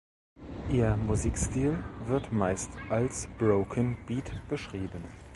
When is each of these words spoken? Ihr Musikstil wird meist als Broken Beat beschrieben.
Ihr 0.71 0.97
Musikstil 0.97 1.77
wird 2.07 2.31
meist 2.31 2.71
als 2.89 3.27
Broken 3.37 3.97
Beat 4.07 4.31
beschrieben. 4.49 5.03